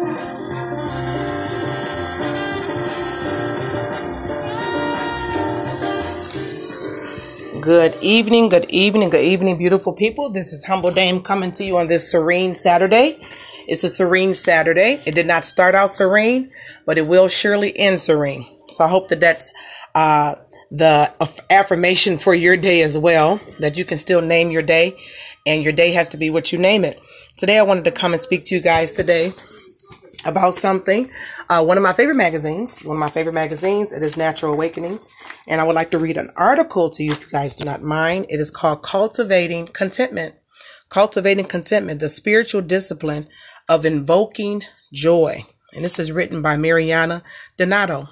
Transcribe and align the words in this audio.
Good 0.00 0.08
evening, 8.00 8.48
good 8.48 8.64
evening, 8.70 9.10
good 9.10 9.20
evening, 9.20 9.58
beautiful 9.58 9.92
people. 9.92 10.30
This 10.30 10.54
is 10.54 10.64
Humble 10.64 10.90
Dame 10.90 11.20
coming 11.20 11.52
to 11.52 11.64
you 11.64 11.76
on 11.76 11.86
this 11.86 12.10
serene 12.10 12.54
Saturday. 12.54 13.20
It's 13.68 13.84
a 13.84 13.90
serene 13.90 14.34
Saturday. 14.34 15.02
It 15.04 15.14
did 15.14 15.26
not 15.26 15.44
start 15.44 15.74
out 15.74 15.90
serene, 15.90 16.50
but 16.86 16.96
it 16.96 17.06
will 17.06 17.28
surely 17.28 17.78
end 17.78 18.00
serene. 18.00 18.46
So 18.70 18.84
I 18.84 18.88
hope 18.88 19.10
that 19.10 19.20
that's 19.20 19.52
uh, 19.94 20.36
the 20.70 21.12
affirmation 21.50 22.16
for 22.16 22.34
your 22.34 22.56
day 22.56 22.80
as 22.80 22.96
well, 22.96 23.38
that 23.58 23.76
you 23.76 23.84
can 23.84 23.98
still 23.98 24.22
name 24.22 24.50
your 24.50 24.62
day, 24.62 24.98
and 25.44 25.62
your 25.62 25.74
day 25.74 25.92
has 25.92 26.08
to 26.10 26.16
be 26.16 26.30
what 26.30 26.52
you 26.52 26.58
name 26.58 26.86
it. 26.86 26.98
Today, 27.36 27.58
I 27.58 27.62
wanted 27.62 27.84
to 27.84 27.92
come 27.92 28.14
and 28.14 28.22
speak 28.22 28.46
to 28.46 28.54
you 28.54 28.62
guys 28.62 28.94
today 28.94 29.32
about 30.24 30.54
something. 30.54 31.10
Uh, 31.48 31.64
one 31.64 31.76
of 31.76 31.82
my 31.82 31.92
favorite 31.92 32.16
magazines, 32.16 32.80
one 32.84 32.96
of 32.96 33.00
my 33.00 33.10
favorite 33.10 33.32
magazines, 33.32 33.92
it 33.92 34.02
is 34.02 34.16
Natural 34.16 34.52
Awakenings. 34.52 35.08
And 35.48 35.60
I 35.60 35.64
would 35.64 35.74
like 35.74 35.90
to 35.90 35.98
read 35.98 36.16
an 36.16 36.30
article 36.36 36.90
to 36.90 37.02
you 37.02 37.12
if 37.12 37.22
you 37.22 37.30
guys 37.30 37.54
do 37.54 37.64
not 37.64 37.82
mind. 37.82 38.26
It 38.28 38.40
is 38.40 38.50
called 38.50 38.82
Cultivating 38.82 39.66
Contentment. 39.68 40.34
Cultivating 40.88 41.46
Contentment, 41.46 42.00
the 42.00 42.08
spiritual 42.08 42.62
discipline 42.62 43.28
of 43.68 43.86
invoking 43.86 44.62
joy. 44.92 45.44
And 45.72 45.84
this 45.84 45.98
is 45.98 46.12
written 46.12 46.42
by 46.42 46.56
Marlaina 46.56 47.22
Donato. 47.56 48.08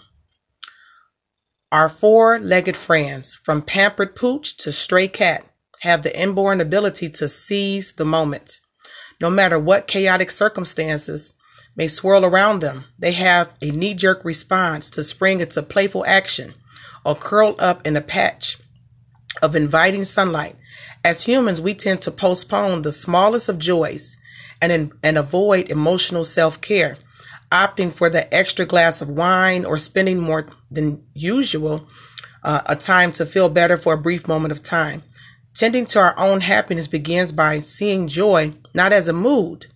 Our 1.71 1.89
four 1.89 2.39
legged 2.39 2.77
friends, 2.77 3.35
from 3.35 3.61
pampered 3.61 4.17
pooch 4.17 4.57
to 4.59 4.73
stray 4.73 5.09
cat, 5.09 5.45
have 5.83 6.03
the 6.03 6.19
inborn 6.19 6.61
ability 6.61 7.11
to 7.11 7.29
seize 7.29 7.93
the 7.93 8.05
moment. 8.05 8.61
No 9.21 9.29
matter 9.29 9.59
what 9.59 9.87
chaotic 9.87 10.31
circumstances, 10.31 11.35
may 11.79 11.89
swirl 11.89 12.25
around 12.25 12.61
them. 12.61 12.85
They 12.99 13.13
have 13.13 13.55
a 13.63 13.71
knee 13.71 13.95
jerk 13.95 14.25
response 14.25 14.91
to 14.91 15.05
spring 15.05 15.41
into 15.41 15.63
playful 15.63 16.05
action 16.05 16.55
or 17.05 17.15
curl 17.15 17.55
up 17.61 17.87
in 17.87 17.97
a 17.97 18.03
patch 18.03 18.59
of 19.41 19.55
inviting 19.55 20.05
sunlight. 20.05 20.57
As 21.05 21.23
humans, 21.23 21.61
we 21.61 21.75
tend 21.75 22.01
to 22.03 22.11
postpone 22.11 22.83
the 22.83 22.93
smallest 22.93 23.49
of 23.49 23.61
joys 23.61 24.17
and, 24.61 24.93
and 25.05 25.17
avoid 25.17 25.71
emotional 25.71 26.25
self 26.25 26.61
care, 26.61 26.99
opting 27.53 27.93
for 27.93 28.11
the 28.11 28.33
extra 28.35 28.67
glass 28.67 29.01
of 29.01 29.09
wine 29.09 29.65
or 29.65 29.79
spending 29.79 30.19
more 30.19 30.49
than 30.73 31.07
usual 31.15 31.89
uh, 32.43 32.61
a 32.67 32.75
time 32.75 33.13
to 33.13 33.25
feel 33.25 33.49
better 33.49 33.77
for 33.77 33.95
a 33.95 33.99
brief 33.99 34.27
moment 34.27 34.51
of 34.51 34.65
time. 34.65 35.05
Tending 35.55 35.87
to 35.87 36.01
our 36.01 36.19
own 36.19 36.41
happiness 36.41 36.89
begins 36.89 37.31
by 37.31 37.61
seeing 37.61 38.09
joy 38.09 38.53
not 38.75 38.93
as 38.93 39.07
a 39.07 39.13
mood, 39.13 39.67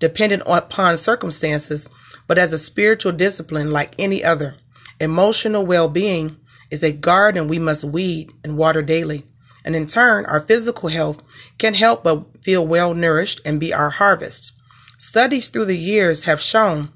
dependent 0.00 0.42
upon 0.46 0.98
circumstances, 0.98 1.88
but 2.26 2.38
as 2.38 2.52
a 2.52 2.58
spiritual 2.58 3.12
discipline 3.12 3.70
like 3.70 3.94
any 3.98 4.24
other. 4.24 4.56
Emotional 4.98 5.64
well 5.64 5.88
being 5.88 6.36
is 6.70 6.82
a 6.82 6.92
garden 6.92 7.48
we 7.48 7.58
must 7.58 7.84
weed 7.84 8.32
and 8.42 8.56
water 8.56 8.82
daily. 8.82 9.24
And 9.64 9.76
in 9.76 9.86
turn, 9.86 10.24
our 10.26 10.40
physical 10.40 10.88
health 10.88 11.22
can 11.58 11.74
help 11.74 12.02
but 12.02 12.42
feel 12.42 12.66
well 12.66 12.94
nourished 12.94 13.40
and 13.44 13.60
be 13.60 13.72
our 13.72 13.90
harvest. 13.90 14.52
Studies 14.98 15.48
through 15.48 15.66
the 15.66 15.76
years 15.76 16.24
have 16.24 16.40
shown 16.40 16.90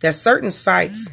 that 0.00 0.14
certain 0.14 0.50
sites 0.50 1.08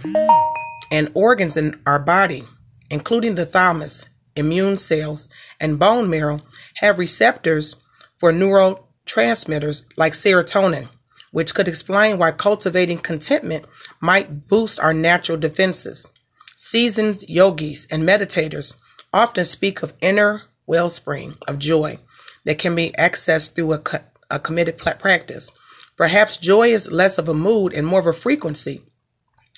and 0.91 1.09
organs 1.13 1.57
in 1.57 1.79
our 1.85 1.99
body, 1.99 2.43
including 2.89 3.35
the 3.35 3.45
thymus, 3.45 4.05
immune 4.35 4.77
cells, 4.77 5.27
and 5.59 5.79
bone 5.79 6.09
marrow, 6.09 6.39
have 6.75 6.99
receptors 6.99 7.75
for 8.17 8.31
neurotransmitters 8.31 9.85
like 9.97 10.13
serotonin 10.13 10.87
which 11.33 11.55
could 11.55 11.67
explain 11.67 12.19
why 12.19 12.31
cultivating 12.31 12.99
contentment 12.99 13.65
might 13.99 14.47
boost 14.47 14.79
our 14.79 14.93
natural 14.93 15.37
defenses. 15.37 16.07
Seasoned 16.55 17.23
yogis 17.27 17.87
and 17.89 18.03
meditators 18.03 18.75
often 19.11 19.43
speak 19.43 19.81
of 19.81 19.95
inner 19.99 20.43
wellspring 20.67 21.35
of 21.47 21.57
joy 21.57 21.97
that 22.45 22.59
can 22.59 22.75
be 22.75 22.91
accessed 22.99 23.55
through 23.55 23.73
a, 23.73 23.79
co- 23.79 24.03
a 24.29 24.39
committed 24.39 24.77
practice. 24.77 25.51
Perhaps 25.97 26.37
joy 26.37 26.69
is 26.69 26.91
less 26.91 27.17
of 27.17 27.27
a 27.27 27.33
mood 27.33 27.73
and 27.73 27.87
more 27.87 27.99
of 27.99 28.07
a 28.07 28.13
frequency 28.13 28.83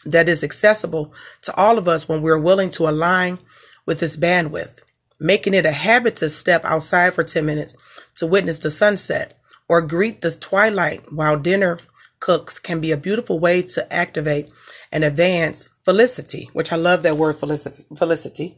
that 0.05 0.29
is 0.29 0.45
accessible 0.45 1.13
to 1.41 1.53
all 1.55 1.77
of 1.77 1.89
us 1.89 2.07
when 2.07 2.21
we're 2.21 2.39
willing 2.39 2.69
to 2.69 2.87
align 2.87 3.37
with 3.85 4.01
its 4.01 4.15
bandwidth, 4.15 4.79
making 5.19 5.53
it 5.53 5.65
a 5.65 5.73
habit 5.73 6.15
to 6.15 6.29
step 6.29 6.63
outside 6.63 7.13
for 7.13 7.23
10 7.25 7.45
minutes 7.45 7.75
to 8.15 8.25
witness 8.25 8.59
the 8.59 8.71
sunset 8.71 9.34
or 9.67 9.81
greet 9.81 10.21
the 10.21 10.31
twilight 10.31 11.11
while 11.11 11.37
dinner 11.37 11.79
cooks 12.19 12.59
can 12.59 12.81
be 12.81 12.91
a 12.91 12.97
beautiful 12.97 13.39
way 13.39 13.61
to 13.61 13.93
activate 13.93 14.49
and 14.91 15.03
advance 15.03 15.69
felicity, 15.83 16.49
which 16.53 16.71
I 16.71 16.75
love 16.75 17.03
that 17.03 17.17
word 17.17 17.37
felicity. 17.37 18.57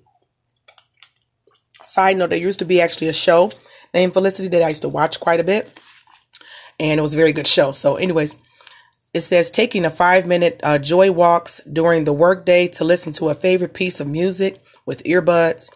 Side 1.84 2.18
note, 2.18 2.30
there 2.30 2.40
used 2.40 2.60
to 2.60 2.66
be 2.66 2.82
actually 2.82 3.08
a 3.08 3.14
show 3.14 3.50
named 3.94 4.14
Felicity 4.14 4.50
that 4.50 4.62
I 4.62 4.70
used 4.70 4.82
to 4.82 4.90
watch 4.90 5.20
quite 5.20 5.40
a 5.40 5.44
bit, 5.44 5.74
and 6.80 7.00
it 7.00 7.02
was 7.02 7.14
a 7.14 7.18
very 7.18 7.34
good 7.34 7.48
show. 7.48 7.72
So, 7.72 7.96
anyways, 7.96 8.38
it 9.14 9.22
says 9.22 9.50
taking 9.50 9.86
a 9.86 9.90
five 9.90 10.28
minute 10.28 10.60
uh, 10.64 10.78
joy 10.80 11.12
walks 11.12 11.62
during 11.72 12.04
the 12.04 12.14
workday 12.14 12.68
to 12.70 12.84
listen 12.84 13.14
to 13.14 13.30
a 13.30 13.36
favorite 13.36 13.74
piece 13.74 14.00
of 14.00 14.08
music 14.08 14.62
with 14.86 15.04
earbuds, 15.04 15.70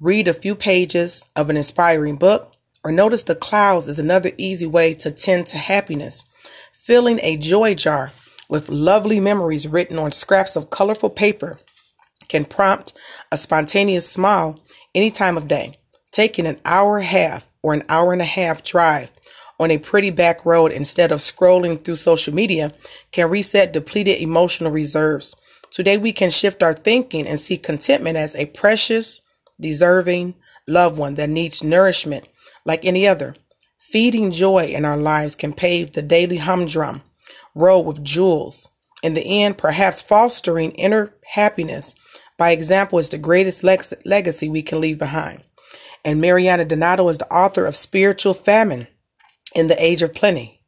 read 0.00 0.26
a 0.26 0.34
few 0.34 0.54
pages 0.54 1.22
of 1.36 1.50
an 1.50 1.56
inspiring 1.56 2.16
book, 2.16 2.56
or 2.82 2.92
notice 2.92 3.24
the 3.24 3.34
clouds 3.34 3.88
is 3.88 3.98
another 3.98 4.32
easy 4.36 4.66
way 4.66 4.94
to 4.94 5.10
tend 5.10 5.46
to 5.48 5.58
happiness. 5.58 6.24
Filling 6.72 7.20
a 7.22 7.36
joy 7.36 7.74
jar 7.74 8.10
with 8.48 8.68
lovely 8.68 9.20
memories 9.20 9.68
written 9.68 9.98
on 9.98 10.10
scraps 10.10 10.56
of 10.56 10.70
colorful 10.70 11.10
paper 11.10 11.58
can 12.28 12.44
prompt 12.44 12.94
a 13.30 13.36
spontaneous 13.36 14.08
smile 14.08 14.60
any 14.94 15.10
time 15.10 15.36
of 15.36 15.48
day. 15.48 15.74
Taking 16.10 16.46
an 16.46 16.58
hour 16.64 16.96
and 16.96 17.04
a 17.04 17.08
half 17.08 17.46
or 17.62 17.74
an 17.74 17.84
hour 17.88 18.12
and 18.12 18.22
a 18.22 18.26
half 18.26 18.64
drive 18.64 19.10
on 19.58 19.70
a 19.70 19.78
pretty 19.78 20.10
back 20.10 20.46
road 20.46 20.72
instead 20.72 21.12
of 21.12 21.20
scrolling 21.20 21.84
through 21.84 21.96
social 21.96 22.34
media 22.34 22.72
can 23.12 23.28
reset 23.28 23.72
depleted 23.72 24.20
emotional 24.20 24.72
reserves. 24.72 25.36
Today 25.70 25.98
we 25.98 26.12
can 26.12 26.30
shift 26.30 26.62
our 26.62 26.74
thinking 26.74 27.26
and 27.26 27.38
see 27.38 27.58
contentment 27.58 28.16
as 28.16 28.34
a 28.34 28.46
precious, 28.46 29.20
deserving 29.60 30.34
loved 30.66 30.96
one 30.96 31.14
that 31.16 31.28
needs 31.28 31.62
nourishment 31.62 32.26
like 32.64 32.84
any 32.84 33.06
other. 33.06 33.34
Feeding 33.78 34.30
joy 34.30 34.66
in 34.66 34.84
our 34.84 34.96
lives 34.96 35.34
can 35.34 35.52
pave 35.52 35.92
the 35.92 36.02
daily 36.02 36.36
humdrum 36.36 37.02
road 37.54 37.80
with 37.80 38.04
jewels. 38.04 38.68
In 39.02 39.14
the 39.14 39.42
end, 39.42 39.58
perhaps 39.58 40.02
fostering 40.02 40.72
inner 40.72 41.14
happiness 41.24 41.94
by 42.38 42.52
example 42.52 42.98
is 42.98 43.10
the 43.10 43.18
greatest 43.18 43.64
leg- 43.64 43.84
legacy 44.04 44.48
we 44.48 44.62
can 44.62 44.80
leave 44.80 44.98
behind. 44.98 45.42
And 46.04 46.22
Marlaina 46.22 46.66
Donato 46.66 47.08
is 47.08 47.18
the 47.18 47.32
author 47.32 47.66
of 47.66 47.76
Spiritual 47.76 48.34
Famine 48.34 48.86
in 49.54 49.68
the 49.68 49.82
Age 49.82 50.02
of 50.02 50.14
Plenty, 50.14 50.60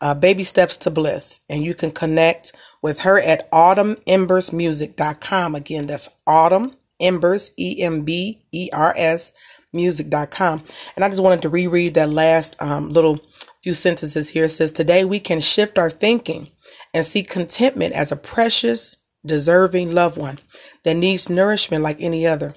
uh, 0.00 0.14
Baby 0.14 0.44
Steps 0.44 0.76
to 0.78 0.90
Bliss. 0.90 1.40
And 1.48 1.62
you 1.62 1.74
can 1.74 1.92
connect 1.92 2.52
with 2.82 3.00
her 3.00 3.20
at 3.20 3.50
autumnembersmusic.com. 3.52 5.54
Again, 5.54 5.86
that's 5.86 6.08
autumn 6.26 6.76
embers, 7.00 7.52
E 7.56 7.82
M 7.82 8.02
B 8.02 8.44
E 8.52 8.68
R 8.72 8.92
S 8.96 9.32
music.com. 9.72 10.62
And 10.96 11.04
I 11.04 11.08
just 11.08 11.22
wanted 11.22 11.42
to 11.42 11.48
reread 11.48 11.94
that 11.94 12.10
last 12.10 12.60
um, 12.60 12.90
little 12.90 13.20
few 13.62 13.74
sentences 13.74 14.30
here. 14.30 14.44
It 14.44 14.50
says, 14.50 14.72
Today 14.72 15.04
we 15.04 15.20
can 15.20 15.40
shift 15.40 15.78
our 15.78 15.90
thinking 15.90 16.50
and 16.92 17.06
see 17.06 17.22
contentment 17.22 17.94
as 17.94 18.12
a 18.12 18.16
precious, 18.16 18.96
deserving 19.24 19.92
loved 19.92 20.16
one 20.16 20.38
that 20.84 20.94
needs 20.94 21.30
nourishment 21.30 21.82
like 21.82 22.00
any 22.00 22.26
other. 22.26 22.54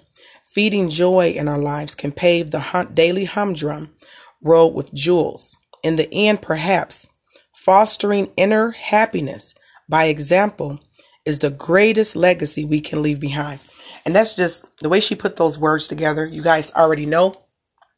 Feeding 0.54 0.90
joy 0.90 1.32
in 1.32 1.48
our 1.48 1.60
lives 1.60 1.96
can 1.96 2.12
pave 2.12 2.52
the 2.52 2.60
hum- 2.60 2.94
daily 2.94 3.26
humdrum 3.26 3.94
road 4.42 4.68
with 4.68 4.94
jewels. 4.94 5.56
In 5.84 5.98
the 5.98 6.12
end, 6.14 6.42
perhaps, 6.42 7.08
fostering 7.54 8.32
inner 8.38 8.72
happiness 8.72 9.54
by 9.88 10.06
example 10.06 10.80
is 11.26 11.40
the 11.40 11.50
greatest 11.50 12.16
legacy 12.16 12.64
we 12.64 12.80
can 12.80 13.02
leave 13.02 13.20
behind. 13.20 13.60
And 14.06 14.16
that's 14.16 14.36
just 14.36 14.66
the 14.80 14.90
way 14.90 15.00
she 15.00 15.16
put 15.16 15.36
those 15.36 15.58
words 15.58 15.88
together. 15.88 16.26
You 16.26 16.44
guys 16.44 16.72
already 16.74 17.06
know. 17.06 17.36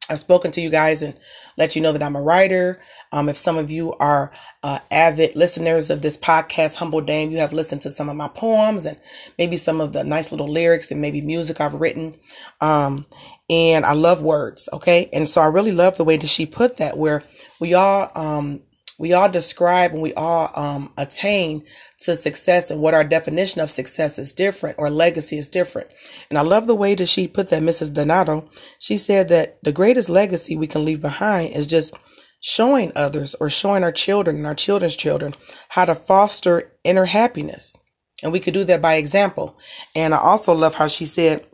I've 0.10 0.20
spoken 0.20 0.52
to 0.52 0.62
you 0.62 0.70
guys 0.70 1.02
and 1.02 1.18
let 1.58 1.76
you 1.76 1.82
know 1.82 1.92
that 1.92 2.02
I'm 2.04 2.16
a 2.16 2.22
writer. 2.22 2.80
Um, 3.12 3.28
if 3.28 3.38
some 3.38 3.58
of 3.58 3.70
you 3.70 3.94
are 3.96 4.32
uh, 4.64 4.80
avid 4.90 5.36
listeners 5.36 5.90
of 5.90 6.02
this 6.02 6.18
podcast, 6.18 6.76
Humble 6.76 7.02
Dame, 7.02 7.32
you 7.32 7.40
have 7.40 7.52
listened 7.52 7.82
to 7.82 7.92
some 7.92 8.08
of 8.08 8.16
my 8.16 8.30
poems 8.30 8.86
and 8.86 8.98
maybe 9.38 9.58
some 9.58 9.82
of 9.82 9.92
the 9.92 10.04
nice 10.04 10.32
little 10.32 10.48
lyrics 10.48 10.92
and 10.92 11.02
maybe 11.02 11.22
music 11.22 11.60
I've 11.60 11.74
written. 11.74 12.16
Um, 12.62 13.06
and 13.50 13.86
I 13.86 13.94
love 13.94 14.22
words. 14.22 14.70
Okay. 14.72 15.10
And 15.12 15.28
so 15.28 15.42
I 15.42 15.48
really 15.48 15.72
love 15.72 15.98
the 15.98 16.04
way 16.06 16.18
that 16.18 16.28
she 16.28 16.46
put 16.46 16.78
that 16.78 16.98
where 16.98 17.24
we 17.60 17.74
all, 17.74 18.12
um, 18.16 18.62
we 19.00 19.14
all 19.14 19.30
describe 19.30 19.94
and 19.94 20.02
we 20.02 20.14
all 20.14 20.52
um, 20.56 20.92
attain 20.98 21.64
to 22.00 22.16
success 22.16 22.72
and 22.72 22.82
what 22.82 22.94
our 22.94 23.04
definition 23.04 23.62
of 23.62 23.72
success 23.72 24.18
is 24.18 24.34
different 24.34 24.78
or 24.80 24.90
legacy 24.90 25.38
is 25.38 25.50
different. 25.50 25.90
And 26.30 26.38
I 26.38 26.42
love 26.42 26.68
the 26.68 26.76
way 26.76 26.96
that 26.96 27.08
she 27.08 27.28
put 27.28 27.50
that, 27.50 27.62
Mrs. 27.62 27.94
Donato. 27.94 28.50
She 28.80 28.98
said 28.98 29.30
that 29.30 29.60
the 29.64 29.72
greatest 29.72 30.10
legacy 30.10 30.56
we 30.56 30.68
can 30.68 30.84
leave 30.84 31.02
behind 31.02 31.54
is 31.54 31.68
just 31.68 31.94
showing 32.40 32.92
others 32.96 33.36
or 33.36 33.50
showing 33.50 33.84
our 33.84 33.92
children 33.92 34.38
and 34.38 34.48
our 34.48 34.56
children's 34.56 34.96
children 34.96 35.34
how 35.70 35.86
to 35.86 35.96
foster 35.96 36.72
inner 36.84 37.06
happiness. 37.06 37.78
And 38.24 38.32
we 38.32 38.40
could 38.40 38.54
do 38.54 38.64
that 38.64 38.82
by 38.82 38.96
example. 38.96 39.60
And 39.96 40.14
I 40.14 40.18
also 40.18 40.54
love 40.54 40.76
how 40.76 40.88
she 40.88 41.06
said, 41.06 41.46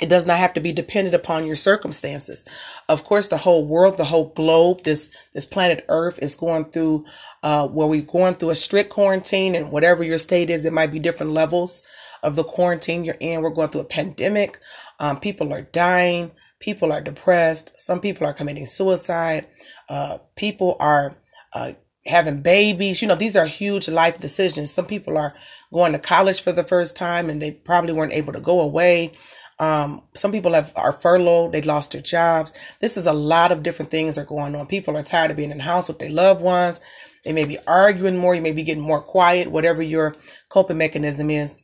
it 0.00 0.08
does 0.08 0.26
not 0.26 0.38
have 0.38 0.52
to 0.54 0.60
be 0.60 0.72
dependent 0.72 1.14
upon 1.14 1.46
your 1.46 1.56
circumstances. 1.56 2.44
Of 2.88 3.04
course, 3.04 3.28
the 3.28 3.38
whole 3.38 3.66
world, 3.66 3.96
the 3.96 4.04
whole 4.04 4.28
globe, 4.28 4.84
this 4.84 5.10
this 5.32 5.46
planet 5.46 5.84
Earth 5.88 6.18
is 6.20 6.34
going 6.34 6.66
through 6.66 7.06
uh, 7.42 7.66
where 7.68 7.86
we're 7.86 8.02
going 8.02 8.34
through 8.34 8.50
a 8.50 8.56
strict 8.56 8.90
quarantine, 8.90 9.54
and 9.54 9.72
whatever 9.72 10.04
your 10.04 10.18
state 10.18 10.50
is, 10.50 10.64
it 10.64 10.72
might 10.72 10.92
be 10.92 10.98
different 10.98 11.32
levels 11.32 11.82
of 12.22 12.36
the 12.36 12.44
quarantine 12.44 13.04
you're 13.04 13.16
in. 13.20 13.40
We're 13.40 13.50
going 13.50 13.68
through 13.68 13.82
a 13.82 13.84
pandemic. 13.84 14.58
Um, 14.98 15.20
people 15.20 15.52
are 15.52 15.62
dying. 15.62 16.32
People 16.58 16.92
are 16.92 17.00
depressed. 17.00 17.78
Some 17.78 18.00
people 18.00 18.26
are 18.26 18.32
committing 18.32 18.66
suicide. 18.66 19.46
Uh, 19.88 20.18
people 20.36 20.76
are 20.80 21.16
uh, 21.52 21.72
having 22.06 22.40
babies. 22.40 23.02
You 23.02 23.08
know, 23.08 23.14
these 23.14 23.36
are 23.36 23.46
huge 23.46 23.88
life 23.88 24.18
decisions. 24.18 24.70
Some 24.70 24.86
people 24.86 25.18
are 25.18 25.34
going 25.72 25.92
to 25.92 25.98
college 25.98 26.40
for 26.40 26.52
the 26.52 26.64
first 26.64 26.96
time 26.96 27.28
and 27.28 27.40
they 27.42 27.50
probably 27.50 27.92
weren't 27.92 28.12
able 28.12 28.32
to 28.32 28.40
go 28.40 28.60
away. 28.60 29.12
Um, 29.58 30.02
some 30.14 30.32
people 30.32 30.52
have 30.52 30.72
are 30.76 30.92
furloughed, 30.92 31.52
they 31.52 31.62
lost 31.62 31.92
their 31.92 32.02
jobs. 32.02 32.52
This 32.80 32.96
is 32.96 33.06
a 33.06 33.12
lot 33.12 33.52
of 33.52 33.62
different 33.62 33.90
things 33.90 34.18
are 34.18 34.24
going 34.24 34.54
on. 34.54 34.66
People 34.66 34.96
are 34.96 35.02
tired 35.02 35.30
of 35.30 35.36
being 35.36 35.50
in 35.50 35.58
the 35.58 35.64
house 35.64 35.88
with 35.88 35.98
their 35.98 36.10
loved 36.10 36.42
ones. 36.42 36.80
They 37.24 37.32
may 37.32 37.44
be 37.44 37.58
arguing 37.66 38.16
more, 38.16 38.34
you 38.34 38.42
may 38.42 38.52
be 38.52 38.62
getting 38.62 38.82
more 38.82 39.00
quiet, 39.00 39.50
whatever 39.50 39.82
your 39.82 40.14
coping 40.48 40.78
mechanism 40.78 41.30
is. 41.30 41.56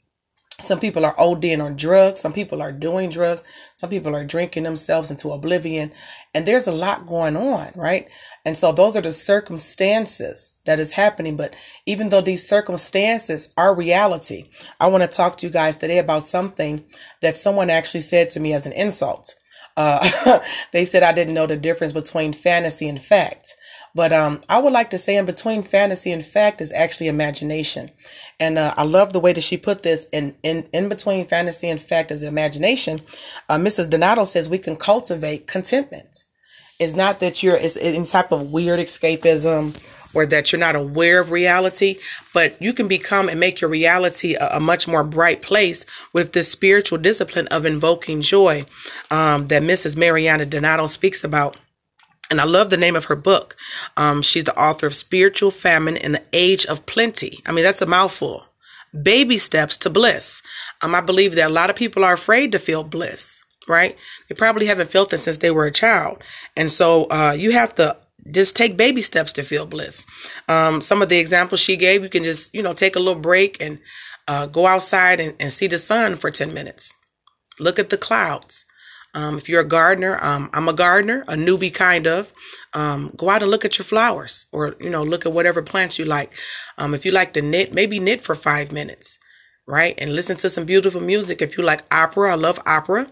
Some 0.62 0.81
people 0.81 1.05
are 1.05 1.14
ODing 1.17 1.62
on 1.62 1.76
drugs. 1.76 2.20
Some 2.20 2.32
people 2.32 2.62
are 2.62 2.73
doing 2.73 3.11
drugs. 3.11 3.44
Some 3.75 3.91
people 3.91 4.14
are 4.14 4.25
drinking 4.25 4.62
themselves 4.62 5.11
into 5.11 5.32
oblivion. 5.32 5.93
And 6.35 6.47
there's 6.47 6.67
a 6.67 6.73
lot 6.73 7.06
going 7.06 7.37
on, 7.37 7.73
right? 7.75 8.09
And 8.44 8.56
so 8.56 8.73
those 8.73 8.97
are 8.97 9.03
the 9.03 9.12
circumstances 9.12 10.55
that 10.64 10.81
is 10.81 10.93
happening. 10.93 11.37
But 11.37 11.55
even 11.87 12.09
though 12.09 12.20
these 12.20 12.49
circumstances 12.49 13.53
are 13.56 13.75
reality, 13.75 14.49
I 14.81 14.87
want 14.88 15.03
to 15.03 15.09
talk 15.09 15.38
to 15.38 15.47
you 15.47 15.53
guys 15.53 15.76
today 15.76 15.99
about 15.99 16.25
something 16.25 16.85
that 17.20 17.37
someone 17.37 17.70
actually 17.70 18.00
said 18.00 18.31
to 18.31 18.41
me 18.41 18.53
as 18.53 18.67
an 18.67 18.73
insult. 18.73 19.35
Uh, 19.76 20.41
they 20.73 20.85
said 20.85 21.03
I 21.03 21.12
didn't 21.12 21.35
know 21.35 21.47
the 21.47 21.56
difference 21.56 21.93
between 21.93 22.32
fantasy 22.32 22.88
and 22.88 23.00
fact. 23.00 23.56
But 23.94 24.12
um, 24.12 24.41
I 24.49 24.59
would 24.59 24.73
like 24.73 24.91
to 24.91 24.99
say 24.99 25.17
in 25.17 25.27
between 25.27 25.62
fantasy 25.62 26.12
and 26.12 26.25
fact 26.25 26.61
is 26.61 26.73
actually 26.73 27.09
imagination. 27.09 27.91
And 28.41 28.59
uh, 28.59 28.75
I 28.77 28.85
love 28.85 29.12
the 29.12 29.21
way 29.21 29.33
that 29.33 29.44
she 29.44 29.56
put 29.56 29.83
this 29.83 30.06
in, 30.12 30.35
in, 30.43 30.67
in 30.73 30.89
between 30.89 31.27
fantasy 31.27 31.69
and 31.69 31.81
fact 31.81 32.11
is 32.11 32.23
imagination. 32.23 33.00
Uh, 33.49 33.56
Mrs. 33.56 33.91
Donato 33.91 34.25
says 34.25 34.49
we 34.49 34.59
can 34.59 34.77
cultivate 34.77 35.47
contentment. 35.47 36.25
It's 36.79 36.94
not 36.94 37.21
that 37.21 37.43
you're, 37.43 37.56
it's 37.56 37.77
any 37.77 38.05
type 38.06 38.33
of 38.33 38.50
weird 38.50 38.81
escapism 38.81 39.77
or 40.15 40.27
that 40.27 40.53
you're 40.53 40.59
not 40.59 40.77
aware 40.77 41.21
of 41.21 41.31
reality, 41.31 41.99
but 42.35 42.61
you 42.61 42.73
can 42.73 42.88
become 42.88 43.29
and 43.29 43.41
make 43.41 43.61
your 43.61 43.71
reality 43.71 44.35
a, 44.35 44.56
a 44.56 44.61
much 44.61 44.88
more 44.88 45.05
bright 45.05 45.43
place 45.43 45.87
with 46.12 46.33
the 46.33 46.45
spiritual 46.45 46.99
discipline 46.99 47.47
of 47.49 47.65
invoking 47.65 48.23
joy 48.23 48.65
um, 49.11 49.49
that 49.49 49.62
Mrs. 49.62 49.97
Marlaina 49.97 50.49
Donato 50.49 50.87
speaks 50.87 51.25
about. 51.25 51.56
And 52.32 52.40
I 52.40 52.44
love 52.44 52.70
the 52.70 52.79
name 52.79 52.96
of 52.96 53.05
her 53.05 53.14
book. 53.14 53.56
Um, 53.94 54.23
she's 54.23 54.44
the 54.44 54.58
author 54.58 54.87
of 54.87 54.94
Spiritual 54.94 55.50
Famine 55.50 55.99
in 55.99 56.12
the 56.12 56.23
Age 56.32 56.64
of 56.64 56.87
Plenty. 56.87 57.43
I 57.44 57.52
mean, 57.52 57.62
that's 57.62 57.82
a 57.82 57.87
mouthful. 57.87 58.46
Baby 59.02 59.37
steps 59.37 59.76
to 59.76 59.90
bliss. 59.90 60.40
Um, 60.81 60.94
I 60.94 61.02
believe 61.02 61.34
that 61.34 61.50
a 61.50 61.52
lot 61.52 61.69
of 61.69 61.76
people 61.76 62.02
are 62.05 62.14
afraid 62.14 62.50
to 62.52 62.58
feel 62.58 62.84
bliss, 62.84 63.38
right? 63.69 63.99
They 64.31 64.34
probably 64.34 64.64
haven't 64.64 64.90
felt 64.90 65.12
it 65.12 65.19
since 65.19 65.37
they 65.37 65.50
were 65.50 65.67
a 65.67 65.70
child. 65.70 66.23
And 66.56 66.73
so 66.73 67.05
uh, 67.11 67.37
you 67.37 67.50
have 67.50 67.75
to 67.75 67.99
just 68.31 68.56
take 68.56 68.78
baby 68.78 69.02
steps 69.02 69.35
to 69.35 69.43
feel 69.43 69.67
bliss. 69.67 70.06
Um, 70.49 70.81
some 70.81 71.02
of 71.02 71.11
the 71.11 71.19
examples 71.19 71.61
she 71.61 71.76
gave, 71.76 72.02
you 72.02 72.08
can 72.08 72.25
just, 72.25 72.55
you 72.55 72.62
know, 72.62 72.73
take 72.73 72.96
a 72.96 72.99
little 72.99 73.20
break 73.20 73.58
and 73.61 73.78
uh, 74.26 74.46
go 74.46 74.67
outside 74.67 75.20
and, 75.20 75.35
and 75.38 75.52
see 75.52 75.67
the 75.67 75.78
sun 75.78 76.17
for 76.17 76.31
10 76.31 76.55
minutes. 76.55 76.94
Look 77.61 77.78
at 77.78 77.90
the 77.90 77.99
clouds. 77.99 78.64
Um, 79.14 79.37
if 79.37 79.49
you're 79.49 79.61
a 79.61 79.69
gardener, 79.69 80.19
um, 80.25 80.49
I'm 80.53 80.69
a 80.69 80.73
gardener, 80.73 81.25
a 81.29 81.35
newbie 81.35 81.73
kind 81.73 82.06
of. 82.06 82.32
Um, 82.73 83.12
go 83.17 83.29
out 83.29 83.43
and 83.43 83.50
look 83.50 83.64
at 83.64 83.79
your 83.79 83.85
flowers, 83.85 84.47
or 84.53 84.75
you 84.81 84.88
know, 84.88 85.03
look 85.03 85.26
at 85.26 85.32
whatever 85.32 85.62
plants 85.62 85.99
you 85.99 86.05
like. 86.05 86.32
Um, 86.79 86.94
if 86.94 87.05
you 87.05 87.11
like 87.12 87.32
to 87.35 87.43
knit, 87.43 87.75
maybe 87.75 88.00
knit 88.00 88.23
for 88.23 88.35
five 88.35 88.73
minutes, 88.73 89.19
right? 89.67 89.94
And 89.99 90.14
listen 90.14 90.37
to 90.38 90.50
some 90.50 90.64
beautiful 90.64 91.00
music. 91.00 91.43
If 91.43 91.59
you 91.59 91.64
like 91.64 91.82
opera, 91.91 92.32
I 92.32 92.37
love 92.37 92.59
opera. 92.64 93.09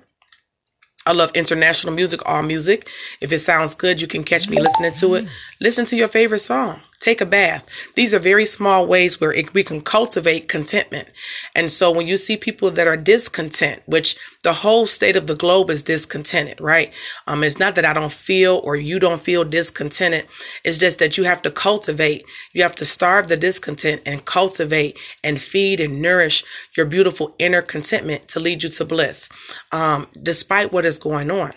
I 1.07 1.13
love 1.13 1.33
international 1.35 1.95
music, 1.95 2.21
all 2.27 2.43
music. 2.43 2.89
If 3.21 3.33
it 3.33 3.41
sounds 3.41 3.75
good, 3.75 4.01
you 4.01 4.07
can 4.07 4.23
catch 4.25 4.49
me 4.49 4.61
listening 4.61 4.93
to 4.95 5.15
it. 5.15 5.29
Listen 5.61 5.87
to 5.87 5.97
your 5.97 6.09
favorite 6.09 6.41
song 6.41 6.81
take 7.01 7.21
a 7.21 7.27
bath. 7.27 7.67
These 7.95 8.15
are 8.15 8.19
very 8.19 8.47
small 8.47 8.87
ways 8.87 9.21
where 9.21 9.33
it, 9.33 9.55
we 9.55 9.65
can 9.65 9.81
cultivate 9.81 10.49
contentment. 10.49 11.09
And 11.55 11.73
so 11.73 11.91
when 11.91 12.07
you 12.07 12.17
see 12.19 12.37
people 12.37 12.71
that 12.71 12.87
are 12.87 12.97
discontent, 12.97 13.83
which 13.87 14.17
the 14.43 14.53
whole 14.53 14.87
state 14.87 15.17
of 15.17 15.27
the 15.27 15.35
globe 15.35 15.71
is 15.71 15.83
discontented, 15.83 16.61
right? 16.61 16.93
Um, 17.27 17.43
it's 17.43 17.59
not 17.59 17.75
that 17.75 17.87
I 17.87 17.95
don't 17.95 18.13
feel 18.13 18.61
or 18.65 18.77
you 18.77 18.99
don't 18.99 19.23
feel 19.23 19.45
discontented. 19.45 20.29
It's 20.65 20.79
just 20.79 20.99
that 20.99 21.17
you 21.17 21.25
have 21.25 21.43
to 21.43 21.51
cultivate. 21.51 22.25
You 22.53 22.63
have 22.63 22.77
to 22.77 22.87
starve 22.87 23.29
the 23.29 23.37
discontent 23.37 24.03
and 24.07 24.25
cultivate 24.25 24.99
and 25.25 25.41
feed 25.41 25.81
and 25.81 26.03
nourish 26.03 26.45
your 26.77 26.87
beautiful 26.87 27.35
inner 27.39 27.63
contentment 27.63 28.29
to 28.29 28.41
lead 28.41 28.63
you 28.63 28.69
to 28.69 28.85
bliss, 28.85 29.29
um, 29.73 30.07
despite 30.23 30.73
what 30.73 30.85
is 30.85 30.99
going 30.99 31.31
on. 31.31 31.53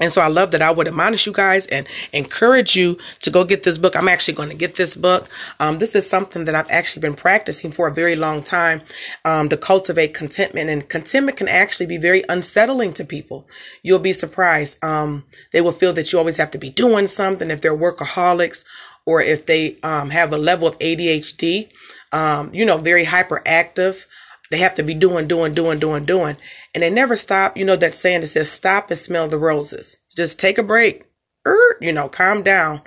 And 0.00 0.12
so 0.12 0.20
I 0.20 0.26
love 0.26 0.50
that 0.50 0.60
I 0.60 0.72
would 0.72 0.88
admonish 0.88 1.24
you 1.24 1.32
guys 1.32 1.66
and 1.66 1.86
encourage 2.12 2.74
you 2.74 2.98
to 3.20 3.30
go 3.30 3.44
get 3.44 3.62
this 3.62 3.78
book. 3.78 3.94
I'm 3.94 4.08
actually 4.08 4.34
going 4.34 4.48
to 4.48 4.56
get 4.56 4.74
this 4.74 4.96
book. 4.96 5.28
Um, 5.60 5.78
this 5.78 5.94
is 5.94 6.08
something 6.08 6.46
that 6.46 6.54
I've 6.56 6.70
actually 6.70 7.02
been 7.02 7.14
practicing 7.14 7.70
for 7.70 7.86
a 7.86 7.94
very 7.94 8.16
long 8.16 8.42
time 8.42 8.82
um, 9.24 9.48
to 9.50 9.56
cultivate 9.56 10.12
contentment. 10.12 10.68
And 10.68 10.88
contentment 10.88 11.38
can 11.38 11.46
actually 11.46 11.86
be 11.86 11.96
very 11.96 12.24
unsettling 12.28 12.92
to 12.94 13.04
people. 13.04 13.46
You'll 13.84 14.00
be 14.00 14.12
surprised. 14.12 14.82
Um, 14.82 15.26
they 15.52 15.60
will 15.60 15.70
feel 15.70 15.92
that 15.92 16.12
you 16.12 16.18
always 16.18 16.38
have 16.38 16.50
to 16.50 16.58
be 16.58 16.70
doing 16.70 17.06
something 17.06 17.52
if 17.52 17.60
they're 17.60 17.76
workaholics 17.76 18.64
or 19.06 19.20
if 19.20 19.46
they 19.46 19.76
um, 19.84 20.10
have 20.10 20.32
a 20.32 20.38
level 20.38 20.66
of 20.66 20.76
ADHD, 20.80 21.70
um, 22.10 22.52
you 22.52 22.64
know, 22.64 22.78
very 22.78 23.04
hyperactive. 23.04 24.06
They 24.50 24.58
have 24.58 24.74
to 24.76 24.82
be 24.82 24.94
doing, 24.94 25.26
doing, 25.26 25.52
doing, 25.52 25.78
doing, 25.78 26.02
doing. 26.04 26.36
And 26.74 26.82
they 26.82 26.90
never 26.90 27.16
stop. 27.16 27.56
You 27.56 27.64
know 27.64 27.76
that 27.76 27.94
saying 27.94 28.20
that 28.20 28.28
says, 28.28 28.50
stop 28.50 28.90
and 28.90 28.98
smell 28.98 29.28
the 29.28 29.38
roses. 29.38 29.96
Just 30.14 30.38
take 30.38 30.58
a 30.58 30.62
break. 30.62 31.04
Er, 31.46 31.76
you 31.80 31.92
know, 31.92 32.08
calm 32.08 32.42
down 32.42 32.82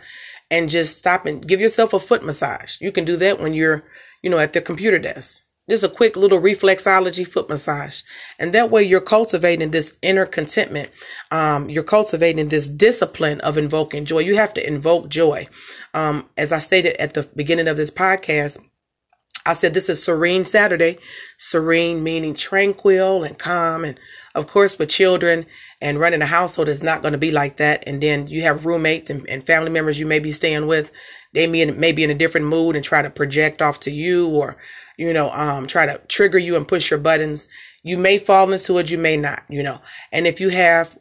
and 0.50 0.70
just 0.70 0.98
stop 0.98 1.26
and 1.26 1.48
give 1.48 1.60
yourself 1.60 1.94
a 1.94 2.00
foot 2.00 2.24
massage. 2.24 2.80
You 2.82 2.92
can 2.92 3.06
do 3.06 3.18
that 3.18 3.40
when 3.40 3.54
you're, 3.54 3.84
you 4.24 4.30
know, 4.30 4.40
at 4.40 4.54
the 4.54 4.62
computer 4.62 5.00
desk. 5.00 5.44
Just 5.70 5.84
a 5.84 5.90
quick 5.90 6.16
little 6.16 6.40
reflexology 6.40 7.28
foot 7.28 7.50
massage. 7.50 8.02
And 8.40 8.54
that 8.54 8.72
way 8.72 8.84
you're 8.84 9.02
cultivating 9.02 9.72
this 9.72 9.96
inner 10.02 10.26
contentment. 10.26 10.90
Um, 11.30 11.70
you're 11.70 11.84
cultivating 11.84 12.48
this 12.48 12.70
discipline 12.70 13.42
of 13.42 13.58
invoking 13.58 14.06
joy. 14.06 14.20
You 14.20 14.36
have 14.36 14.54
to 14.54 14.66
invoke 14.66 15.10
joy. 15.10 15.50
Um, 15.94 16.30
as 16.38 16.54
I 16.54 16.60
stated 16.60 16.96
at 17.02 17.16
the 17.16 17.24
beginning 17.36 17.68
of 17.68 17.76
this 17.76 17.92
podcast, 17.92 18.58
I 19.48 19.54
said 19.54 19.74
this 19.74 19.88
is 19.88 20.04
serene 20.04 20.44
Saturday. 20.44 21.00
Serene 21.38 22.04
meaning 22.04 22.36
tranquil 22.36 23.24
and 23.24 23.40
calm. 23.40 23.86
And 23.86 23.98
of 24.36 24.46
course, 24.46 24.78
with 24.78 24.90
children 24.90 25.46
and 25.82 26.00
running 26.00 26.22
a 26.22 26.26
household 26.26 26.68
is 26.68 26.84
not 26.84 27.02
going 27.02 27.14
to 27.14 27.18
be 27.18 27.32
like 27.32 27.56
that. 27.58 27.84
And 27.88 28.04
then 28.04 28.28
you 28.28 28.42
have 28.42 28.66
roommates 28.66 29.10
and, 29.10 29.28
and 29.30 29.46
family 29.46 29.70
members 29.70 30.00
you 30.00 30.06
may 30.06 30.20
be 30.20 30.34
staying 30.34 30.68
with. 30.68 30.92
They 31.34 31.48
may, 31.48 31.64
may 31.66 31.94
be 31.94 32.04
in 32.04 32.12
a 32.12 32.16
different 32.16 32.48
mood 32.48 32.76
and 32.76 32.84
try 32.84 33.02
to 33.02 33.10
project 33.10 33.62
off 33.62 33.80
to 33.82 33.92
you 33.92 34.28
or, 34.28 34.58
you 34.98 35.14
know, 35.14 35.32
um, 35.32 35.66
try 35.66 35.86
to 35.86 35.98
trigger 36.10 36.38
you 36.38 36.58
and 36.58 36.68
push 36.68 36.92
your 36.92 37.00
buttons. 37.00 37.48
You 37.84 37.98
may 37.98 38.18
fall 38.18 38.52
into 38.52 38.78
it. 38.80 38.92
You 38.92 38.98
may 38.98 39.16
not, 39.16 39.44
you 39.48 39.64
know, 39.64 39.80
and 40.12 40.28
if 40.28 40.42
you 40.42 40.50
have, 40.50 41.00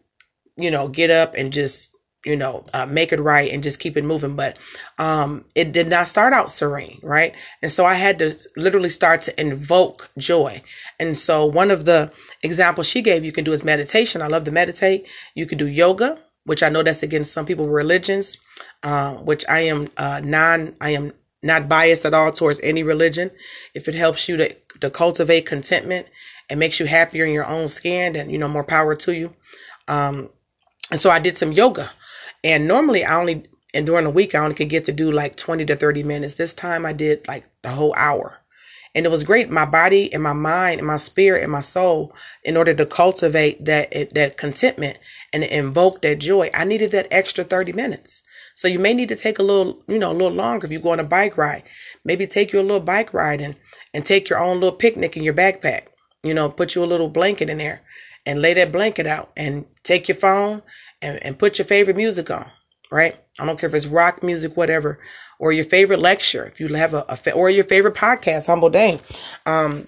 you 0.57 0.71
know, 0.71 0.87
get 0.87 1.11
up 1.11 1.35
and 1.35 1.53
just 1.53 1.96
you 2.27 2.35
know, 2.35 2.65
uh, 2.75 2.85
make 2.87 3.13
it 3.13 3.21
right 3.21 3.53
and 3.53 3.63
just 3.63 3.79
keep 3.79 3.97
it 3.97 4.05
moving. 4.05 4.35
But 4.35 4.59
um, 4.99 5.45
it 5.55 5.71
did 5.71 5.87
not 5.87 6.09
start 6.09 6.33
out 6.33 6.51
serene, 6.51 6.99
right? 7.03 7.33
And 7.63 7.71
so 7.71 7.87
I 7.87 7.95
had 7.95 8.19
to 8.19 8.37
literally 8.57 8.91
start 8.91 9.23
to 9.23 9.41
invoke 9.41 10.11
joy. 10.19 10.61
And 10.99 11.17
so 11.17 11.47
one 11.47 11.71
of 11.71 11.85
the 11.85 12.13
examples 12.43 12.89
she 12.89 13.01
gave 13.01 13.25
you 13.25 13.31
can 13.31 13.45
do 13.45 13.53
is 13.53 13.63
meditation. 13.63 14.23
I 14.23 14.27
love 14.27 14.43
to 14.45 14.51
meditate. 14.51 15.07
You 15.37 15.47
can 15.47 15.57
do 15.57 15.69
yoga, 15.69 16.19
which 16.45 16.65
I 16.65 16.69
know 16.69 16.83
that's 16.83 17.05
against 17.05 17.33
some 17.33 17.47
people 17.47 17.69
religions, 17.69 18.39
uh, 18.83 19.15
which 19.15 19.45
I 19.49 19.61
am 19.61 19.87
uh, 19.97 20.21
non, 20.25 20.75
I 20.81 20.91
am 20.91 21.13
not 21.45 21.69
biased 21.69 22.05
at 22.05 22.15
all 22.15 22.33
towards 22.33 22.59
any 22.61 22.83
religion. 22.83 23.31
If 23.73 23.87
it 23.87 23.95
helps 23.95 24.29
you 24.29 24.37
to, 24.39 24.53
to 24.81 24.91
cultivate 24.91 25.47
contentment 25.47 26.09
and 26.51 26.59
makes 26.59 26.81
you 26.81 26.87
happier 26.87 27.25
in 27.25 27.33
your 27.33 27.47
own 27.47 27.69
skin, 27.69 28.15
then, 28.15 28.31
you 28.31 28.39
know, 28.39 28.49
more 28.49 28.65
power 28.65 28.97
to 28.97 29.15
you. 29.15 29.33
Um, 29.87 30.31
and 30.91 30.99
so 30.99 31.11
I 31.11 31.21
did 31.21 31.39
some 31.39 31.53
yoga 31.53 31.91
and 32.47 32.69
normally 32.69 33.05
I 33.05 33.19
only, 33.19 33.43
and 33.75 33.85
during 33.85 34.05
the 34.05 34.11
week, 34.11 34.33
I 34.33 34.39
only 34.39 34.55
could 34.55 34.69
get 34.69 34.85
to 34.85 34.93
do 34.93 35.11
like 35.11 35.35
20 35.35 35.65
to 35.67 35.75
30 35.75 36.05
minutes. 36.05 36.35
This 36.35 36.55
time 36.55 36.87
I 36.87 36.93
did 36.93 37.27
like 37.27 37.45
the 37.63 37.71
whole 37.71 37.93
hour. 37.97 38.39
And 38.95 39.05
it 39.05 39.09
was 39.09 39.25
great. 39.25 39.51
My 39.51 39.65
body 39.65 40.13
and 40.15 40.23
my 40.23 40.33
mind 40.33 40.79
and 40.79 40.87
my 40.87 40.97
spirit 40.97 41.43
and 41.43 41.51
my 41.51 41.61
soul, 41.61 42.15
in 42.45 42.57
order 42.57 42.73
to 42.73 42.87
cultivate 42.87 43.65
that, 43.65 43.91
that 44.15 44.37
contentment 44.37 44.99
and 45.33 45.43
invoke 45.43 46.03
that 46.03 46.21
joy, 46.21 46.49
I 46.55 46.63
needed 46.63 46.93
that 46.93 47.09
extra 47.11 47.43
30 47.43 47.73
minutes. 47.73 48.23
So 48.55 48.69
you 48.69 48.79
may 48.79 48.95
need 48.95 49.09
to 49.09 49.17
take 49.17 49.41
a 49.41 49.43
little, 49.43 49.83
you 49.89 49.99
know, 49.99 50.13
a 50.13 50.15
little 50.15 50.31
longer 50.31 50.67
if 50.67 50.73
you 50.73 50.79
go 50.79 50.91
on 50.91 51.01
a 51.01 51.05
bike 51.05 51.37
ride. 51.37 51.65
Maybe 52.05 52.29
take 52.29 52.53
you 52.53 52.61
a 52.61 52.63
little 52.63 52.79
bike 52.79 53.13
ride 53.13 53.41
and, 53.41 53.57
and 53.93 54.07
take 54.07 54.29
your 54.31 54.39
own 54.39 54.61
little 54.61 54.79
picnic 54.79 55.17
in 55.17 55.25
your 55.25 55.35
backpack. 55.35 55.89
You 56.23 56.33
know, 56.33 56.49
put 56.49 56.77
you 56.77 56.85
a 56.85 56.87
little 56.87 57.09
blanket 57.09 57.51
in 57.51 57.59
there 57.59 57.83
and 58.25 58.41
lay 58.41 58.55
that 58.55 58.73
blanket 58.73 59.09
out 59.09 59.33
and 59.37 59.67
take 59.83 60.09
your 60.09 60.17
phone 60.17 60.63
and, 61.03 61.23
and 61.23 61.39
put 61.39 61.59
your 61.59 61.67
favorite 61.67 61.97
music 61.97 62.31
on, 62.31 62.51
right? 62.91 63.17
I 63.39 63.47
don't 63.47 63.59
care 63.59 63.69
if 63.69 63.75
it's 63.75 63.87
rock 63.87 64.23
music, 64.23 64.57
whatever, 64.57 64.99
or 65.39 65.53
your 65.53 65.65
favorite 65.65 66.01
lecture, 66.01 66.45
if 66.45 66.61
you 66.61 66.69
have 66.69 66.95
a, 66.95 67.05
a 67.09 67.33
or 67.33 67.51
your 67.51 67.65
favorite 67.65 67.95
podcast, 67.95 68.47
Humble 68.47 68.71
Dame. 68.71 69.01
Um, 69.45 69.87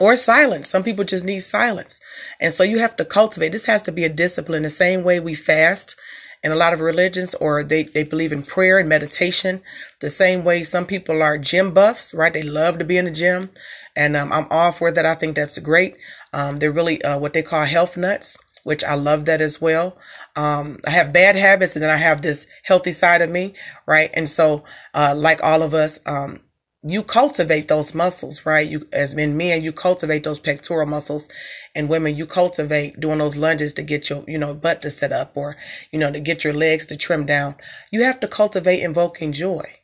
or 0.00 0.16
silence. 0.16 0.68
Some 0.68 0.82
people 0.82 1.04
just 1.04 1.24
need 1.24 1.40
silence. 1.40 2.00
And 2.40 2.52
so 2.52 2.62
you 2.62 2.78
have 2.78 2.96
to 2.96 3.04
cultivate. 3.04 3.52
This 3.52 3.64
has 3.66 3.82
to 3.84 3.92
be 3.92 4.04
a 4.04 4.08
discipline 4.08 4.62
the 4.62 4.70
same 4.70 5.02
way 5.02 5.20
we 5.20 5.34
fast 5.34 5.96
in 6.42 6.52
a 6.52 6.56
lot 6.56 6.72
of 6.72 6.80
religions 6.80 7.34
or 7.34 7.64
they, 7.64 7.82
they 7.82 8.04
believe 8.04 8.32
in 8.32 8.42
prayer 8.42 8.78
and 8.78 8.88
meditation 8.88 9.60
the 10.00 10.10
same 10.10 10.44
way 10.44 10.62
some 10.62 10.86
people 10.86 11.20
are 11.20 11.36
gym 11.36 11.72
buffs, 11.72 12.14
right? 12.14 12.32
They 12.32 12.44
love 12.44 12.78
to 12.78 12.84
be 12.84 12.96
in 12.96 13.06
the 13.06 13.10
gym. 13.10 13.50
And 13.96 14.16
um, 14.16 14.32
I'm 14.32 14.46
all 14.50 14.70
for 14.70 14.92
that. 14.92 15.04
I 15.04 15.16
think 15.16 15.34
that's 15.34 15.58
great. 15.58 15.96
Um, 16.32 16.58
they're 16.58 16.70
really 16.70 17.02
uh, 17.02 17.18
what 17.18 17.32
they 17.32 17.42
call 17.42 17.64
health 17.64 17.96
nuts, 17.96 18.36
which 18.68 18.84
I 18.84 18.96
love 18.96 19.24
that 19.24 19.40
as 19.40 19.62
well. 19.62 19.96
Um, 20.36 20.78
I 20.86 20.90
have 20.90 21.10
bad 21.10 21.36
habits 21.36 21.72
and 21.72 21.82
then 21.82 21.88
I 21.88 21.96
have 21.96 22.20
this 22.20 22.46
healthy 22.64 22.92
side 22.92 23.22
of 23.22 23.30
me, 23.30 23.54
right? 23.86 24.10
And 24.12 24.28
so, 24.28 24.62
uh, 24.92 25.14
like 25.16 25.42
all 25.42 25.62
of 25.62 25.72
us, 25.72 26.00
um, 26.04 26.40
you 26.82 27.02
cultivate 27.02 27.68
those 27.68 27.94
muscles, 27.94 28.44
right? 28.44 28.68
You, 28.68 28.86
as 28.92 29.14
in 29.14 29.38
men, 29.38 29.62
you 29.62 29.72
cultivate 29.72 30.22
those 30.22 30.38
pectoral 30.38 30.86
muscles 30.86 31.30
and 31.74 31.88
women, 31.88 32.14
you 32.14 32.26
cultivate 32.26 33.00
doing 33.00 33.16
those 33.16 33.38
lunges 33.38 33.72
to 33.72 33.82
get 33.82 34.10
your, 34.10 34.22
you 34.28 34.36
know, 34.36 34.52
butt 34.52 34.82
to 34.82 34.90
sit 34.90 35.12
up 35.12 35.34
or, 35.34 35.56
you 35.90 35.98
know, 35.98 36.12
to 36.12 36.20
get 36.20 36.44
your 36.44 36.52
legs 36.52 36.86
to 36.88 36.96
trim 36.98 37.24
down. 37.24 37.54
You 37.90 38.02
have 38.02 38.20
to 38.20 38.28
cultivate 38.28 38.82
invoking 38.82 39.32
joy 39.32 39.77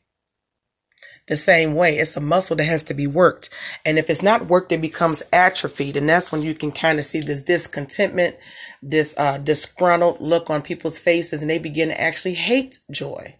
the 1.26 1.36
same 1.36 1.74
way. 1.74 1.98
It's 1.98 2.16
a 2.16 2.20
muscle 2.20 2.56
that 2.56 2.64
has 2.64 2.82
to 2.84 2.94
be 2.94 3.06
worked. 3.06 3.48
And 3.84 3.98
if 3.98 4.10
it's 4.10 4.22
not 4.22 4.46
worked, 4.46 4.72
it 4.72 4.80
becomes 4.80 5.22
atrophied. 5.32 5.96
And 5.96 6.08
that's 6.08 6.30
when 6.30 6.42
you 6.42 6.54
can 6.54 6.70
kind 6.70 6.98
of 6.98 7.06
see 7.06 7.20
this 7.20 7.42
discontentment, 7.42 8.36
this 8.82 9.14
uh, 9.16 9.38
disgruntled 9.38 10.20
look 10.20 10.50
on 10.50 10.62
people's 10.62 10.98
faces, 10.98 11.40
and 11.40 11.50
they 11.50 11.58
begin 11.58 11.88
to 11.88 12.00
actually 12.00 12.34
hate 12.34 12.78
joy. 12.90 13.36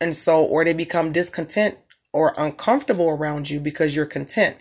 And 0.00 0.14
so, 0.14 0.44
or 0.44 0.64
they 0.64 0.72
become 0.72 1.12
discontent 1.12 1.78
or 2.12 2.34
uncomfortable 2.36 3.08
around 3.08 3.50
you 3.50 3.58
because 3.58 3.96
you're 3.96 4.06
content. 4.06 4.56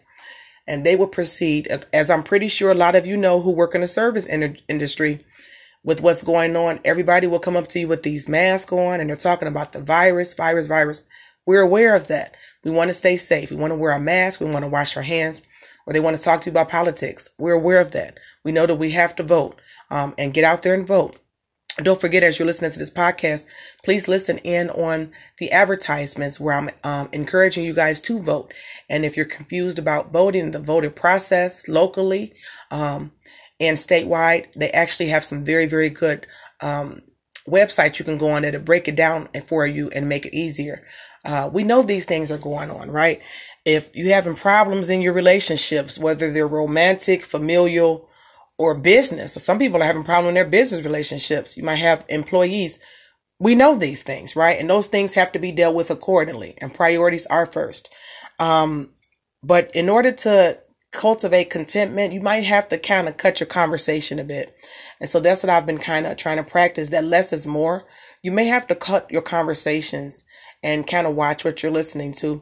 And 0.65 0.86
they 0.86 0.96
will 0.96 1.08
proceed, 1.08 1.68
as 1.92 2.10
I'm 2.10 2.24
pretty 2.24 2.48
sure 2.48 2.72
a 2.72 2.75
lot 2.75 2.96
of 2.96 3.06
you 3.06 3.18
know 3.18 3.42
who 3.42 3.51
work 3.51 3.75
in 3.75 3.82
the 3.82 3.88
service 3.88 4.25
in- 4.25 4.58
industry, 4.68 5.24
with 5.84 6.01
what's 6.01 6.24
going 6.24 6.56
on. 6.56 6.80
Everybody 6.86 7.27
will 7.27 7.39
come 7.39 7.58
up 7.58 7.68
to 7.68 7.80
you 7.80 7.88
with 7.88 8.03
these 8.03 8.30
masks 8.30 8.72
on 8.72 9.00
and 9.00 9.10
they're 9.10 9.18
talking 9.18 9.48
about 9.48 9.74
the 9.74 9.82
virus, 9.82 10.34
virus, 10.34 10.68
virus. 10.68 11.03
We're 11.46 11.62
aware 11.62 11.96
of 11.96 12.08
that. 12.08 12.36
We 12.64 12.72
want 12.72 12.90
to 12.90 12.94
stay 12.94 13.18
safe. 13.18 13.52
We 13.52 13.58
want 13.58 13.72
to 13.72 13.76
wear 13.76 13.92
our 13.92 14.00
mask. 14.00 14.40
We 14.40 14.50
want 14.50 14.64
to 14.64 14.70
wash 14.70 14.96
our 14.96 15.04
hands. 15.04 15.42
Or 15.86 15.94
they 15.94 16.00
want 16.00 16.16
to 16.18 16.24
talk 16.24 16.42
to 16.42 16.46
you 16.46 16.52
about 16.52 16.70
politics. 16.70 17.30
We're 17.38 17.54
aware 17.54 17.80
of 17.80 17.92
that. 17.92 18.18
We 18.44 18.52
know 18.52 18.66
that 18.66 18.76
we 18.76 18.92
have 18.92 19.16
to 19.18 19.24
vote 19.24 19.60
um, 19.92 20.14
and 20.18 20.34
get 20.34 20.46
out 20.46 20.62
there 20.62 20.74
and 20.74 20.88
vote. 20.88 21.18
Don't 21.82 22.00
forget, 22.00 22.22
as 22.22 22.38
you're 22.38 22.46
listening 22.46 22.72
to 22.72 22.78
this 22.78 22.92
podcast, 22.92 23.48
please 23.84 24.08
listen 24.08 24.38
in 24.40 24.70
on 24.70 25.12
the 25.40 25.52
advertisements 25.52 26.40
where 26.40 26.54
I'm 26.54 26.70
um, 26.84 27.10
encouraging 27.12 27.66
you 27.66 27.74
guys 27.74 28.00
to 28.02 28.20
vote. 28.20 28.54
And 28.88 29.04
if 29.04 29.18
you're 29.18 29.26
confused 29.26 29.80
about 29.80 30.12
voting, 30.12 30.52
the 30.52 30.60
voting 30.60 30.92
process 30.92 31.68
locally 31.68 32.34
um, 32.70 33.12
and 33.60 33.76
statewide, 33.76 34.54
they 34.54 34.70
actually 34.70 35.10
have 35.10 35.26
some 35.26 35.44
very, 35.44 35.66
very 35.66 35.90
good 35.90 36.28
um, 36.62 37.02
websites 37.48 38.00
you 38.00 38.06
can 38.06 38.18
go 38.18 38.30
on 38.30 38.44
there 38.44 38.52
to 38.52 38.60
break 38.60 38.88
it 38.88 38.96
down 38.96 39.28
for 39.46 39.66
you 39.68 39.90
and 39.90 40.10
make 40.10 40.26
it 40.26 40.36
easier. 40.36 40.86
Uh, 41.26 41.50
we 41.52 41.64
know 41.64 41.82
these 41.82 42.06
things 42.06 42.32
are 42.32 42.38
going 42.38 42.70
on, 42.70 42.92
right? 42.92 43.22
If 43.66 43.90
you're 43.96 44.14
having 44.14 44.36
problems 44.36 44.90
in 44.90 45.02
your 45.02 45.14
relationships, 45.14 45.98
whether 45.98 46.32
they're 46.32 46.48
romantic, 46.48 47.24
familial, 47.24 48.10
or 48.58 48.76
business. 48.76 49.34
So 49.34 49.40
some 49.40 49.60
people 49.60 49.82
are 49.82 49.86
having 49.86 50.04
problems 50.04 50.30
in 50.30 50.36
their 50.36 50.46
business 50.46 50.84
relationships. 50.84 51.58
You 51.58 51.64
might 51.64 51.78
have 51.78 52.06
employees. 52.08 52.80
We 53.40 53.56
know 53.56 53.76
these 53.76 54.04
things, 54.04 54.36
right? 54.36 54.60
And 54.60 54.70
those 54.70 54.88
things 54.88 55.16
have 55.16 55.32
to 55.32 55.40
be 55.40 55.52
dealt 55.52 55.76
with 55.76 55.90
accordingly 55.90 56.56
and 56.60 56.74
priorities 56.74 57.26
are 57.28 57.46
first. 57.46 57.94
Um, 58.40 58.92
but 59.42 59.76
in 59.76 59.90
order 59.90 60.12
to 60.12 60.60
cultivate 60.94 61.50
contentment, 61.50 62.14
you 62.14 62.22
might 62.22 62.44
have 62.44 62.70
to 62.70 62.78
kind 62.78 63.10
of 63.10 63.18
cut 63.18 63.40
your 63.40 63.48
conversation 63.48 64.20
a 64.20 64.24
bit. 64.24 64.56
And 65.02 65.10
so 65.10 65.20
that's 65.20 65.44
what 65.44 65.50
I've 65.50 65.66
been 65.66 65.80
kind 65.80 66.06
of 66.06 66.16
trying 66.16 66.38
to 66.38 66.44
practice 66.44 66.90
that 66.90 67.04
less 67.04 67.34
is 67.34 67.46
more. 67.46 67.86
You 68.22 68.32
may 68.32 68.46
have 68.46 68.68
to 68.68 68.76
cut 68.76 69.12
your 69.12 69.22
conversations 69.22 70.24
and 70.62 70.88
kind 70.88 71.06
of 71.06 71.16
watch 71.16 71.44
what 71.44 71.62
you're 71.62 71.72
listening 71.72 72.14
to 72.14 72.42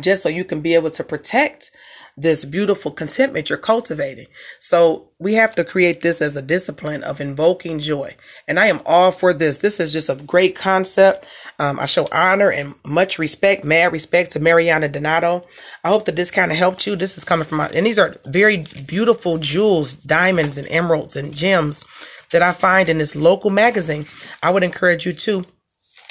just 0.00 0.22
so 0.22 0.28
you 0.28 0.44
can 0.44 0.60
be 0.60 0.74
able 0.74 0.90
to 0.90 1.04
protect 1.04 1.70
this 2.16 2.44
beautiful 2.44 2.92
contentment 2.92 3.50
you're 3.50 3.58
cultivating. 3.58 4.26
So 4.60 5.08
we 5.18 5.34
have 5.34 5.54
to 5.56 5.64
create 5.64 6.00
this 6.00 6.22
as 6.22 6.36
a 6.36 6.42
discipline 6.42 7.02
of 7.02 7.20
invoking 7.20 7.80
joy. 7.80 8.16
And 8.46 8.60
I 8.60 8.66
am 8.66 8.80
all 8.86 9.10
for 9.10 9.32
this. 9.32 9.58
This 9.58 9.80
is 9.80 9.92
just 9.92 10.08
a 10.08 10.14
great 10.14 10.54
concept. 10.54 11.26
Um, 11.58 11.80
I 11.80 11.86
show 11.86 12.06
honor 12.12 12.50
and 12.50 12.74
much 12.84 13.18
respect, 13.18 13.64
mad 13.64 13.92
respect 13.92 14.32
to 14.32 14.40
Marlaina 14.40 14.90
Donato. 14.90 15.44
I 15.82 15.88
hope 15.88 16.04
that 16.04 16.16
this 16.16 16.30
kind 16.30 16.52
of 16.52 16.58
helped 16.58 16.86
you. 16.86 16.94
This 16.94 17.18
is 17.18 17.24
coming 17.24 17.46
from 17.46 17.58
my, 17.58 17.68
and 17.68 17.86
these 17.86 17.98
are 17.98 18.14
very 18.26 18.64
beautiful 18.86 19.38
jewels, 19.38 19.94
diamonds 19.94 20.56
and 20.56 20.68
emeralds 20.70 21.16
and 21.16 21.34
gems 21.34 21.84
that 22.30 22.42
I 22.42 22.52
find 22.52 22.88
in 22.88 22.98
this 22.98 23.16
local 23.16 23.50
magazine. 23.50 24.06
I 24.42 24.50
would 24.50 24.64
encourage 24.64 25.06
you 25.06 25.12
to 25.12 25.44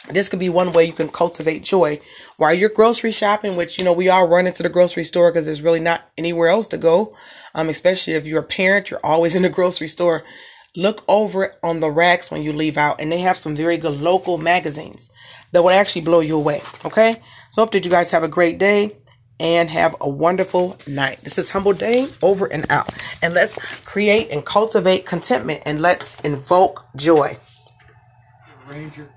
this 0.09 0.27
could 0.27 0.39
be 0.39 0.49
one 0.49 0.73
way 0.73 0.85
you 0.85 0.93
can 0.93 1.09
cultivate 1.09 1.63
joy 1.63 1.99
while 2.37 2.53
you're 2.53 2.69
grocery 2.69 3.11
shopping, 3.11 3.55
which, 3.55 3.77
you 3.77 3.85
know, 3.85 3.93
we 3.93 4.09
all 4.09 4.27
run 4.27 4.47
into 4.47 4.63
the 4.63 4.69
grocery 4.69 5.05
store 5.05 5.31
because 5.31 5.45
there's 5.45 5.61
really 5.61 5.79
not 5.79 6.01
anywhere 6.17 6.49
else 6.49 6.67
to 6.67 6.77
go. 6.77 7.15
Um, 7.55 7.69
especially 7.69 8.13
if 8.13 8.25
you're 8.25 8.41
a 8.41 8.43
parent, 8.43 8.89
you're 8.89 8.99
always 9.03 9.35
in 9.35 9.43
the 9.43 9.49
grocery 9.49 9.87
store. 9.87 10.23
Look 10.75 11.03
over 11.07 11.53
on 11.63 11.79
the 11.79 11.91
racks 11.91 12.31
when 12.31 12.41
you 12.41 12.51
leave 12.51 12.77
out, 12.77 12.99
and 12.99 13.11
they 13.11 13.19
have 13.19 13.37
some 13.37 13.55
very 13.55 13.77
good 13.77 14.01
local 14.01 14.37
magazines 14.39 15.11
that 15.51 15.63
will 15.63 15.69
actually 15.69 16.01
blow 16.01 16.19
you 16.19 16.35
away. 16.35 16.61
Okay. 16.83 17.15
So 17.51 17.61
hope 17.61 17.71
that 17.73 17.85
you 17.85 17.91
guys 17.91 18.09
have 18.11 18.23
a 18.23 18.27
great 18.27 18.57
day 18.57 18.97
and 19.39 19.69
have 19.69 19.95
a 20.01 20.09
wonderful 20.09 20.77
night. 20.87 21.19
This 21.21 21.37
is 21.37 21.49
Humble 21.49 21.73
Dame 21.73 22.09
over 22.23 22.45
and 22.47 22.69
out. 22.71 22.91
And 23.21 23.33
let's 23.33 23.55
create 23.85 24.31
and 24.31 24.43
cultivate 24.43 25.05
contentment 25.05 25.61
and 25.65 25.81
let's 25.81 26.19
invoke 26.21 26.85
joy. 26.95 27.37
Ranger. 28.67 29.09